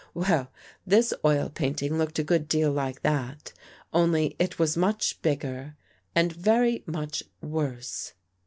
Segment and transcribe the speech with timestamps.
[0.15, 0.51] Well,
[0.83, 3.53] this oil painting looked a good deal like that,
[3.93, 5.75] only it was much bigger
[6.15, 8.13] and very much worse.